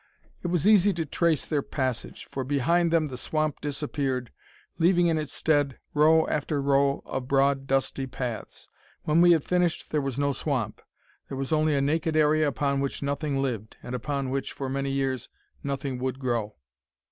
It 0.41 0.47
was 0.47 0.67
easy 0.67 0.93
to 0.93 1.05
trace 1.05 1.45
their 1.45 1.61
passage, 1.61 2.25
for 2.25 2.43
behind 2.43 2.89
them 2.91 3.05
the 3.05 3.19
swamp 3.19 3.61
disappeared, 3.61 4.31
leaving 4.79 5.05
in 5.05 5.19
its 5.19 5.31
stead 5.31 5.77
row 5.93 6.25
after 6.25 6.59
row 6.59 7.03
of 7.05 7.27
broad, 7.27 7.67
dusty 7.67 8.07
paths. 8.07 8.67
When 9.03 9.21
we 9.21 9.33
had 9.33 9.43
finished 9.43 9.91
there 9.91 10.01
was 10.01 10.17
no 10.17 10.31
swamp: 10.33 10.81
there 11.29 11.37
was 11.37 11.51
only 11.53 11.75
a 11.75 11.81
naked 11.81 12.15
area 12.15 12.47
upon 12.47 12.79
which 12.79 13.03
nothing 13.03 13.43
lived, 13.43 13.77
and 13.83 13.93
upon 13.93 14.31
which, 14.31 14.53
for 14.53 14.69
many 14.69 14.89
years, 14.89 15.29
nothing 15.61 15.99
would 15.99 16.17
grow. 16.17 16.55